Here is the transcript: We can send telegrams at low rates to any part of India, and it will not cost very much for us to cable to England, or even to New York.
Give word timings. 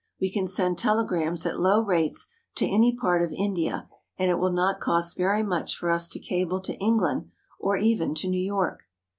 We 0.19 0.31
can 0.31 0.47
send 0.47 0.79
telegrams 0.79 1.45
at 1.45 1.59
low 1.59 1.81
rates 1.83 2.27
to 2.55 2.65
any 2.65 2.95
part 2.97 3.21
of 3.21 3.31
India, 3.33 3.87
and 4.17 4.31
it 4.31 4.39
will 4.39 4.51
not 4.51 4.79
cost 4.79 5.15
very 5.15 5.43
much 5.43 5.77
for 5.77 5.91
us 5.91 6.09
to 6.09 6.19
cable 6.19 6.59
to 6.61 6.73
England, 6.77 7.29
or 7.59 7.77
even 7.77 8.15
to 8.15 8.27
New 8.27 8.41
York. 8.43 8.85